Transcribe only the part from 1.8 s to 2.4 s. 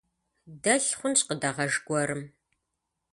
гуэрым.